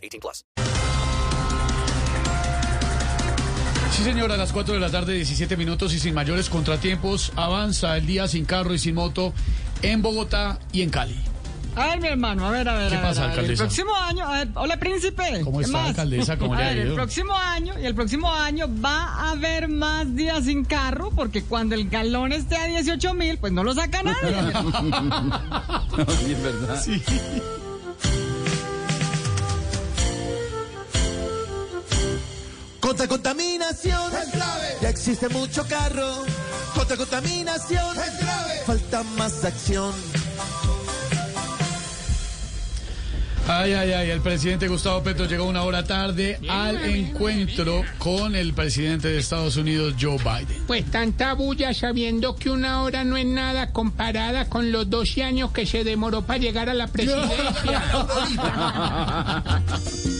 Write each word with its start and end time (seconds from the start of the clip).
18 0.00 0.20
plus. 0.20 0.44
Sí, 3.92 4.04
señora, 4.04 4.34
a 4.34 4.38
las 4.38 4.52
4 4.52 4.74
de 4.74 4.80
la 4.80 4.90
tarde, 4.90 5.14
17 5.14 5.56
minutos 5.56 5.92
y 5.94 5.98
sin 5.98 6.14
mayores 6.14 6.48
contratiempos, 6.48 7.32
avanza 7.36 7.96
el 7.96 8.06
día 8.06 8.28
sin 8.28 8.44
carro 8.44 8.72
y 8.72 8.78
sin 8.78 8.94
moto 8.94 9.34
en 9.82 10.00
Bogotá 10.00 10.58
y 10.72 10.82
en 10.82 10.90
Cali. 10.90 11.18
A 11.76 11.86
ver, 11.88 12.00
mi 12.00 12.08
hermano, 12.08 12.46
a 12.46 12.50
ver, 12.50 12.68
a 12.68 12.74
ver. 12.76 12.88
¿Qué 12.88 12.94
a 12.96 13.00
ver, 13.00 13.08
pasa, 13.08 13.24
a 13.24 13.26
ver. 13.26 13.32
El 13.34 13.38
alcaldesa? 13.40 13.64
próximo 13.64 13.94
año, 13.96 14.26
a 14.26 14.38
ver, 14.38 14.48
hola, 14.54 14.76
príncipe. 14.78 15.40
¿Cómo 15.44 15.58
¿Qué 15.58 15.64
está, 15.66 15.78
más? 15.78 15.88
alcaldesa? 15.90 16.36
¿Cómo 16.38 16.54
le 16.54 16.62
A 16.62 16.66
ha 16.66 16.68
ver, 16.70 16.78
ido? 16.78 16.88
El 16.88 16.94
próximo 16.94 17.36
año, 17.36 17.74
y 17.80 17.86
el 17.86 17.94
próximo 17.94 18.32
año 18.32 18.66
va 18.84 19.04
a 19.04 19.30
haber 19.32 19.68
más 19.68 20.14
días 20.16 20.44
sin 20.46 20.64
carro, 20.64 21.10
porque 21.14 21.42
cuando 21.44 21.74
el 21.74 21.88
galón 21.88 22.32
esté 22.32 22.56
a 22.56 22.66
18 22.66 23.14
mil, 23.14 23.38
pues 23.38 23.52
no 23.52 23.62
lo 23.64 23.74
saca 23.74 24.02
nadie. 24.02 24.20
Sí. 26.82 27.02
Contra 33.00 33.16
contaminación, 33.16 34.12
ya 34.82 34.90
existe 34.90 35.30
mucho 35.30 35.66
carro. 35.66 36.22
Contra 36.74 36.98
contaminación, 36.98 37.96
falta 38.66 39.02
más 39.16 39.42
acción. 39.42 39.94
Ay, 43.48 43.72
ay, 43.72 43.92
ay, 43.92 44.10
el 44.10 44.20
presidente 44.20 44.68
Gustavo 44.68 45.02
Petro 45.02 45.24
llegó 45.24 45.46
una 45.46 45.62
hora 45.62 45.82
tarde 45.82 46.38
al 46.46 46.76
encuentro 46.84 47.84
con 47.96 48.34
el 48.36 48.52
presidente 48.52 49.08
de 49.08 49.18
Estados 49.18 49.56
Unidos, 49.56 49.94
Joe 49.98 50.18
Biden. 50.18 50.66
Pues 50.66 50.84
tanta 50.90 51.32
bulla 51.32 51.72
sabiendo 51.72 52.36
que 52.36 52.50
una 52.50 52.82
hora 52.82 53.02
no 53.02 53.16
es 53.16 53.24
nada 53.24 53.72
comparada 53.72 54.50
con 54.50 54.72
los 54.72 54.90
12 54.90 55.22
años 55.22 55.52
que 55.52 55.64
se 55.64 55.84
demoró 55.84 56.20
para 56.20 56.38
llegar 56.38 56.68
a 56.68 56.74
la 56.74 56.86
presidencia. 56.86 57.82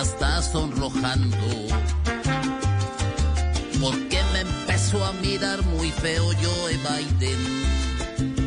hasta 0.00 0.40
sonrojando. 0.40 1.36
Porque 3.78 4.18
me 4.32 4.40
empezó 4.40 5.04
a 5.04 5.12
mirar 5.12 5.62
muy 5.66 5.90
feo 5.90 6.24
Joe 6.24 6.78
Biden. 6.78 7.36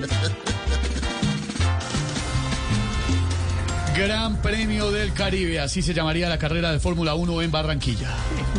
Gran 3.95 4.41
Premio 4.41 4.91
del 4.91 5.13
Caribe, 5.13 5.59
así 5.59 5.83
se 5.83 5.93
llamaría 5.93 6.27
la 6.27 6.39
carrera 6.39 6.71
de 6.71 6.79
Fórmula 6.79 7.13
1 7.13 7.43
en 7.43 7.51
Barranquilla. 7.51 8.09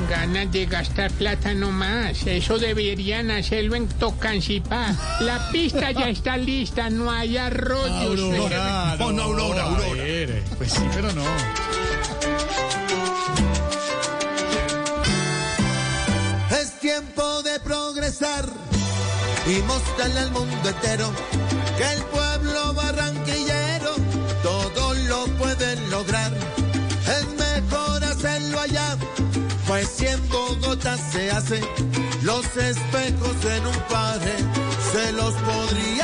Ganas 0.08 0.52
de 0.52 0.66
gastar 0.66 1.10
plata 1.10 1.52
nomás. 1.52 2.24
Eso 2.24 2.60
deberían 2.60 3.32
hacerlo 3.32 3.74
en 3.74 3.88
Tocancipá. 3.88 4.94
La 5.18 5.50
pista 5.50 5.90
ya 5.90 6.08
está 6.08 6.36
lista, 6.36 6.88
no 6.90 7.10
hay 7.10 7.36
arroyos. 7.38 8.20
Aurora, 8.20 8.94
no, 8.96 9.04
Aurora, 9.22 9.62
Aurora. 9.64 10.02
A 10.02 10.04
ver, 10.04 10.44
Pues 10.56 10.70
sí, 10.70 10.82
pero 10.94 11.12
no. 11.12 11.24
Y 19.46 19.62
mostrarle 19.62 20.20
al 20.20 20.30
mundo 20.30 20.68
entero 20.68 21.12
que 21.76 21.92
el 21.92 22.02
pueblo 22.04 22.74
barranquillero 22.74 23.90
todo 24.42 24.94
lo 24.94 25.26
puede 25.38 25.76
lograr. 25.90 26.32
Es 27.06 27.26
mejor 27.38 28.04
hacerlo 28.04 28.60
allá, 28.60 28.96
pues 29.66 29.88
si 29.88 30.06
en 30.06 30.28
Bogotá 30.28 30.96
se 30.96 31.30
hace, 31.30 31.60
los 32.22 32.44
espejos 32.56 33.44
en 33.44 33.66
un 33.66 33.78
padre 33.90 34.34
se 34.92 35.12
los 35.12 35.34
podrían 35.34 36.03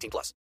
18 0.01 0.09
plus. 0.09 0.29